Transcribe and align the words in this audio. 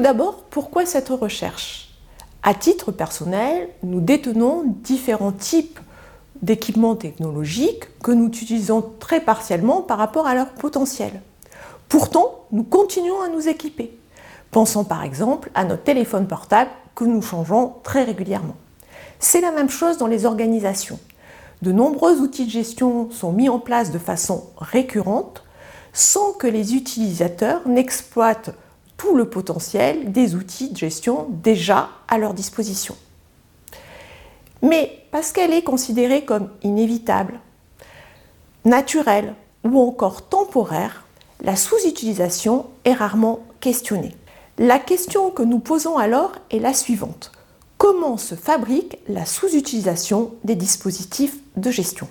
d'abord, 0.00 0.44
pourquoi 0.50 0.86
cette 0.86 1.08
recherche? 1.08 1.90
À 2.42 2.52
titre 2.52 2.92
personnel, 2.92 3.68
nous 3.82 4.00
détenons 4.00 4.64
différents 4.66 5.32
types 5.32 5.80
d'équipements 6.42 6.94
technologiques 6.94 7.84
que 8.00 8.10
nous 8.10 8.26
utilisons 8.26 8.84
très 9.00 9.20
partiellement 9.20 9.80
par 9.80 9.98
rapport 9.98 10.26
à 10.26 10.34
leur 10.34 10.50
potentiel. 10.50 11.22
Pourtant, 11.88 12.44
nous 12.52 12.64
continuons 12.64 13.22
à 13.22 13.28
nous 13.28 13.48
équiper. 13.48 13.96
Pensons 14.50 14.84
par 14.84 15.02
exemple 15.04 15.50
à 15.54 15.64
notre 15.64 15.84
téléphone 15.84 16.26
portable 16.26 16.70
que 16.94 17.04
nous 17.04 17.22
changeons 17.22 17.74
très 17.82 18.04
régulièrement. 18.04 18.56
C'est 19.18 19.40
la 19.40 19.52
même 19.52 19.70
chose 19.70 19.96
dans 19.96 20.06
les 20.06 20.26
organisations. 20.26 20.98
De 21.62 21.72
nombreux 21.72 22.20
outils 22.20 22.44
de 22.44 22.50
gestion 22.50 23.10
sont 23.10 23.32
mis 23.32 23.48
en 23.48 23.58
place 23.58 23.90
de 23.90 23.98
façon 23.98 24.44
récurrente 24.58 25.44
sans 25.94 26.32
que 26.32 26.46
les 26.46 26.74
utilisateurs 26.74 27.66
n'exploitent 27.66 28.50
tout 28.98 29.16
le 29.16 29.30
potentiel 29.30 30.12
des 30.12 30.34
outils 30.34 30.70
de 30.70 30.76
gestion 30.76 31.28
déjà 31.30 31.88
à 32.08 32.18
leur 32.18 32.34
disposition. 32.34 32.96
Mais 34.60 34.98
parce 35.10 35.32
qu'elle 35.32 35.52
est 35.52 35.62
considérée 35.62 36.24
comme 36.24 36.50
inévitable, 36.62 37.40
naturelle 38.64 39.34
ou 39.62 39.80
encore 39.80 40.28
temporaire, 40.28 41.04
la 41.42 41.56
sous-utilisation 41.56 42.66
est 42.84 42.92
rarement 42.92 43.40
questionnée. 43.60 44.14
La 44.58 44.78
question 44.78 45.30
que 45.30 45.42
nous 45.42 45.58
posons 45.58 45.98
alors 45.98 46.32
est 46.50 46.58
la 46.58 46.74
suivante. 46.74 47.32
Comment 47.78 48.16
se 48.16 48.34
fabrique 48.34 48.98
la 49.08 49.26
sous-utilisation 49.26 50.32
des 50.44 50.54
dispositifs 50.54 51.36
de 51.56 51.70
gestion? 51.70 52.08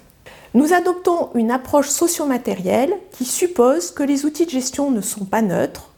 Nous 0.54 0.72
adoptons 0.72 1.32
une 1.34 1.50
approche 1.50 1.90
socio-matérielle 1.90 2.94
qui 3.12 3.26
suppose 3.26 3.90
que 3.90 4.04
les 4.04 4.24
outils 4.26 4.46
de 4.46 4.52
gestion 4.52 4.92
ne 4.92 5.02
sont 5.02 5.26
pas 5.26 5.42
neutres, 5.42 5.90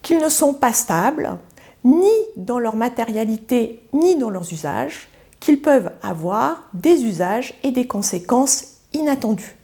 qu'ils 0.00 0.18
ne 0.18 0.28
sont 0.28 0.54
pas 0.54 0.72
stables, 0.72 1.38
ni 1.82 2.12
dans 2.36 2.60
leur 2.60 2.76
matérialité, 2.76 3.82
ni 3.92 4.14
dans 4.14 4.30
leurs 4.30 4.52
usages, 4.52 5.08
qu'ils 5.40 5.60
peuvent 5.60 5.90
avoir 6.02 6.68
des 6.72 7.02
usages 7.02 7.54
et 7.64 7.72
des 7.72 7.88
conséquences 7.88 8.78
inattendues. 8.92 9.56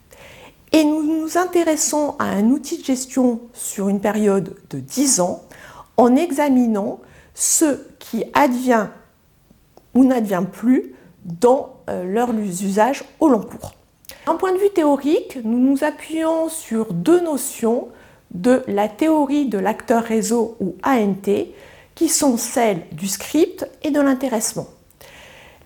Et 0.73 0.85
nous 0.85 1.03
nous 1.05 1.39
intéressons 1.39 2.17
à 2.19 2.25
un 2.25 2.51
outil 2.51 2.79
de 2.79 2.85
gestion 2.85 3.41
sur 3.53 3.89
une 3.89 4.01
période 4.01 4.57
de 4.71 4.81
10 4.81 5.21
ans 5.21 5.45
en 5.97 6.17
examinant 6.17 7.01
ce 7.35 7.79
qui 8.01 8.25
advient 8.35 8.89
ou 9.95 10.05
n'advient 10.05 10.47
plus 10.51 10.95
dans 11.25 11.77
euh, 11.89 12.05
leurs 12.05 12.33
usages 12.35 13.05
au 13.21 13.29
long 13.29 13.41
cours. 13.41 13.75
D'un 14.31 14.37
point 14.37 14.53
de 14.53 14.59
vue 14.59 14.71
théorique, 14.71 15.39
nous 15.43 15.59
nous 15.59 15.83
appuyons 15.83 16.49
sur 16.49 16.93
deux 16.93 17.19
notions 17.19 17.89
de 18.31 18.63
la 18.69 18.87
théorie 18.89 19.47
de 19.47 19.59
l'acteur 19.59 20.05
réseau 20.05 20.57
ou 20.61 20.77
ANT, 20.85 21.49
qui 21.97 22.09
sont 22.09 22.37
celles 22.37 22.87
du 22.93 23.09
script 23.09 23.69
et 23.83 23.91
de 23.91 24.01
l'intéressement. 24.01 24.69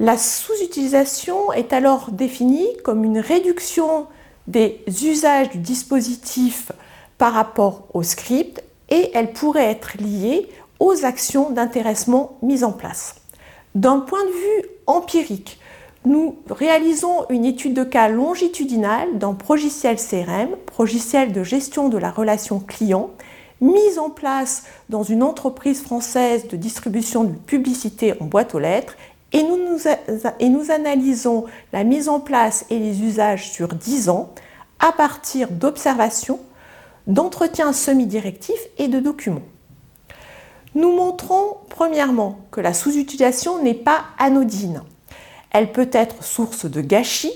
La 0.00 0.16
sous-utilisation 0.16 1.52
est 1.52 1.74
alors 1.74 2.10
définie 2.10 2.66
comme 2.84 3.04
une 3.04 3.18
réduction 3.18 4.06
des 4.46 4.82
usages 5.04 5.50
du 5.50 5.58
dispositif 5.58 6.72
par 7.18 7.34
rapport 7.34 7.88
au 7.92 8.02
script 8.02 8.64
et 8.88 9.10
elle 9.12 9.34
pourrait 9.34 9.70
être 9.70 9.98
liée 9.98 10.48
aux 10.80 11.04
actions 11.04 11.50
d'intéressement 11.50 12.38
mises 12.40 12.64
en 12.64 12.72
place. 12.72 13.16
D'un 13.74 13.98
point 13.98 14.24
de 14.24 14.32
vue 14.32 14.68
empirique, 14.86 15.58
nous 16.04 16.36
réalisons 16.50 17.24
une 17.30 17.46
étude 17.46 17.74
de 17.74 17.84
cas 17.84 18.08
longitudinale 18.08 19.18
dans 19.18 19.34
Progiciel 19.34 19.96
CRM, 19.96 20.50
Progiciel 20.66 21.32
de 21.32 21.42
gestion 21.42 21.88
de 21.88 21.96
la 21.96 22.10
relation 22.10 22.60
client, 22.60 23.10
mise 23.60 23.98
en 23.98 24.10
place 24.10 24.64
dans 24.90 25.02
une 25.02 25.22
entreprise 25.22 25.82
française 25.82 26.46
de 26.48 26.56
distribution 26.56 27.24
de 27.24 27.32
publicité 27.32 28.14
en 28.20 28.26
boîte 28.26 28.54
aux 28.54 28.58
lettres 28.58 28.96
et 29.32 29.42
nous, 29.42 29.78
et 30.40 30.48
nous 30.48 30.70
analysons 30.70 31.46
la 31.72 31.84
mise 31.84 32.08
en 32.08 32.20
place 32.20 32.66
et 32.68 32.78
les 32.78 33.02
usages 33.02 33.50
sur 33.50 33.68
10 33.68 34.10
ans 34.10 34.34
à 34.80 34.92
partir 34.92 35.50
d'observations 35.50 36.38
d'entretien 37.06 37.72
semi-directif 37.72 38.58
et 38.78 38.88
de 38.88 39.00
documents. 39.00 39.42
Nous 40.74 40.94
montrons 40.94 41.56
premièrement 41.70 42.40
que 42.50 42.60
la 42.60 42.74
sous-utilisation 42.74 43.62
n'est 43.62 43.74
pas 43.74 44.04
anodine. 44.18 44.82
Elle 45.54 45.70
peut 45.70 45.88
être 45.92 46.24
source 46.24 46.66
de 46.66 46.80
gâchis, 46.80 47.32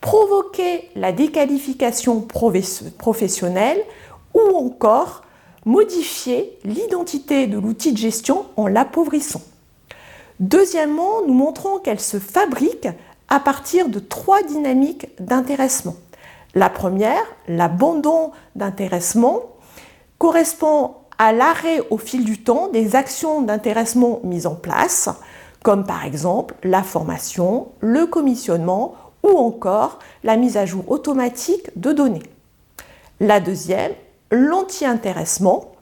provoquer 0.00 0.90
la 0.96 1.12
déqualification 1.12 2.20
professionnelle 2.20 3.80
ou 4.34 4.40
encore 4.56 5.22
modifier 5.64 6.58
l'identité 6.64 7.46
de 7.46 7.58
l'outil 7.58 7.92
de 7.92 7.98
gestion 7.98 8.44
en 8.56 8.66
l'appauvrissant. 8.66 9.40
Deuxièmement, 10.40 11.22
nous 11.26 11.32
montrons 11.32 11.78
qu'elle 11.78 12.00
se 12.00 12.18
fabrique 12.18 12.88
à 13.28 13.38
partir 13.38 13.88
de 13.88 14.00
trois 14.00 14.42
dynamiques 14.42 15.06
d'intéressement. 15.20 15.94
La 16.56 16.68
première, 16.68 17.22
l'abandon 17.46 18.32
d'intéressement, 18.56 19.42
correspond 20.18 20.94
à 21.18 21.32
l'arrêt 21.32 21.80
au 21.90 21.98
fil 21.98 22.24
du 22.24 22.42
temps 22.42 22.66
des 22.66 22.96
actions 22.96 23.42
d'intéressement 23.42 24.18
mises 24.24 24.46
en 24.46 24.56
place, 24.56 25.08
comme 25.64 25.84
par 25.84 26.04
exemple 26.04 26.54
la 26.62 26.82
formation, 26.82 27.68
le 27.80 28.06
commissionnement 28.06 28.94
ou 29.22 29.30
encore 29.30 29.98
la 30.22 30.36
mise 30.36 30.58
à 30.58 30.66
jour 30.66 30.84
automatique 30.88 31.70
de 31.74 31.90
données. 31.90 32.22
La 33.18 33.40
deuxième, 33.40 33.92
l'anti-intéressement. 34.30 35.72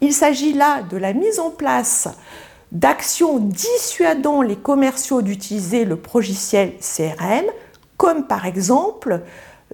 Il 0.00 0.14
s'agit 0.14 0.54
là 0.54 0.80
de 0.82 0.96
la 0.96 1.12
mise 1.12 1.38
en 1.38 1.50
place 1.50 2.08
d'actions 2.72 3.38
dissuadant 3.38 4.40
les 4.40 4.56
commerciaux 4.56 5.20
d'utiliser 5.20 5.84
le 5.84 5.96
progiciel 5.96 6.72
CRM, 6.80 7.44
comme 7.98 8.26
par 8.26 8.46
exemple 8.46 9.20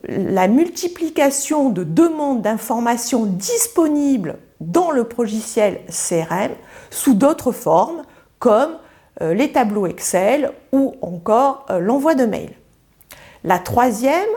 la 0.08 0.48
multiplication 0.48 1.70
de 1.70 1.84
demandes 1.84 2.42
d'informations 2.42 3.26
disponibles 3.26 4.38
dans 4.60 4.90
le 4.90 5.04
progiciel 5.04 5.80
CRM 5.86 6.50
sous 6.90 7.14
d'autres 7.14 7.52
formes 7.52 8.02
comme 8.40 8.72
les 9.20 9.52
tableaux 9.52 9.86
Excel 9.86 10.52
ou 10.72 10.94
encore 11.02 11.66
euh, 11.70 11.78
l'envoi 11.78 12.14
de 12.14 12.24
mails. 12.24 12.54
La 13.44 13.58
troisième, 13.58 14.28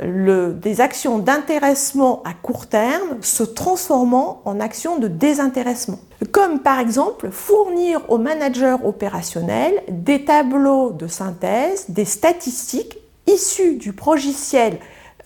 des 0.00 0.80
actions 0.80 1.18
d'intéressement 1.18 2.22
à 2.24 2.32
court 2.32 2.66
terme 2.66 3.20
se 3.22 3.42
transformant 3.42 4.42
en 4.44 4.60
actions 4.60 4.98
de 4.98 5.08
désintéressement. 5.08 5.98
Comme 6.30 6.60
par 6.60 6.78
exemple 6.78 7.30
fournir 7.30 8.02
aux 8.08 8.18
managers 8.18 8.76
opérationnels 8.84 9.82
des 9.88 10.24
tableaux 10.24 10.90
de 10.92 11.06
synthèse, 11.06 11.86
des 11.88 12.04
statistiques 12.04 12.98
issus 13.26 13.76
du 13.76 13.92
progiciel 13.92 14.78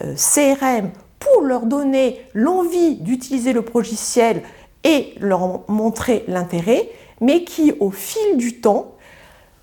euh, 0.03 0.15
CRM 0.15 0.91
pour 1.19 1.43
leur 1.43 1.67
donner 1.67 2.21
l'envie 2.35 2.97
d'utiliser 2.97 3.53
le 3.53 3.63
progiciel 3.63 4.43
et 4.85 5.15
leur 5.21 5.69
montrer 5.71 6.25
l'intérêt, 6.29 6.89
mais 7.21 7.45
qui 7.45 7.73
au 7.81 7.91
fil 7.91 8.37
du 8.37 8.61
temps 8.61 8.93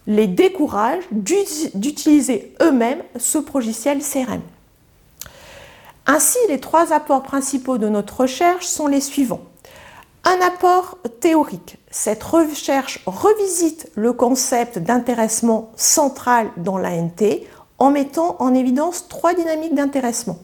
les 0.07 0.27
décourage 0.27 1.03
d'utiliser 1.11 2.55
eux-mêmes 2.61 3.03
ce 3.17 3.37
progiciel 3.37 3.99
CRM. 3.99 4.41
Ainsi, 6.07 6.39
les 6.47 6.59
trois 6.59 6.91
apports 6.93 7.21
principaux 7.21 7.77
de 7.77 7.87
notre 7.87 8.21
recherche 8.21 8.65
sont 8.65 8.87
les 8.87 9.01
suivants. 9.01 9.43
Un 10.23 10.39
apport 10.41 10.97
théorique. 11.19 11.77
Cette 11.91 12.23
recherche 12.23 13.01
revisite 13.05 13.91
le 13.95 14.11
concept 14.11 14.79
d'intéressement 14.79 15.71
central 15.75 16.49
dans 16.57 16.79
l'ANT 16.79 17.45
en 17.77 17.91
mettant 17.91 18.35
en 18.39 18.53
évidence 18.53 19.07
trois 19.07 19.35
dynamiques 19.35 19.75
d'intéressement. 19.75 20.39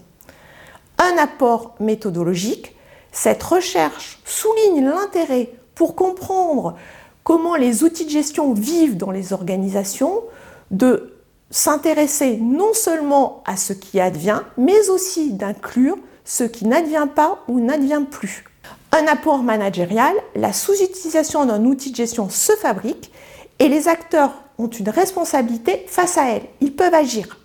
Un 1.00 1.18
apport 1.18 1.76
méthodologique, 1.80 2.75
cette 3.16 3.42
recherche 3.42 4.20
souligne 4.26 4.86
l'intérêt 4.86 5.50
pour 5.74 5.96
comprendre 5.96 6.76
comment 7.24 7.56
les 7.56 7.84
outils 7.84 8.06
de 8.06 8.10
gestion 8.10 8.54
vivent 8.54 8.98
dans 8.98 9.10
les 9.10 9.32
organisations, 9.32 10.22
de 10.70 11.14
s'intéresser 11.50 12.38
non 12.38 12.74
seulement 12.74 13.42
à 13.46 13.56
ce 13.56 13.72
qui 13.72 14.02
advient, 14.02 14.42
mais 14.58 14.90
aussi 14.90 15.32
d'inclure 15.32 15.98
ce 16.26 16.44
qui 16.44 16.68
n'advient 16.68 17.08
pas 17.14 17.40
ou 17.48 17.62
n'advient 17.62 18.04
plus. 18.04 18.44
Un 18.92 19.08
apport 19.08 19.44
managérial, 19.44 20.14
la 20.36 20.52
sous-utilisation 20.52 21.46
d'un 21.46 21.64
outil 21.64 21.92
de 21.92 21.96
gestion 21.96 22.30
se 22.30 22.52
fabrique 22.54 23.12
et 23.60 23.70
les 23.70 23.88
acteurs 23.88 24.34
ont 24.58 24.68
une 24.68 24.90
responsabilité 24.90 25.86
face 25.88 26.18
à 26.18 26.32
elle. 26.32 26.44
Ils 26.60 26.76
peuvent 26.76 26.94
agir. 26.94 27.40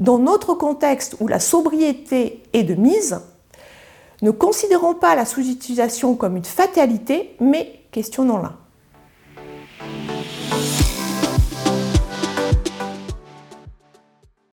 Dans 0.00 0.18
notre 0.18 0.54
contexte 0.54 1.16
où 1.20 1.28
la 1.28 1.38
sobriété 1.38 2.42
est 2.52 2.64
de 2.64 2.74
mise, 2.74 3.20
ne 4.22 4.30
considérons 4.30 4.94
pas 4.94 5.14
la 5.14 5.24
sous-utilisation 5.24 6.14
comme 6.14 6.36
une 6.36 6.44
fatalité, 6.44 7.36
mais 7.40 7.80
questionnons-la. 7.92 8.54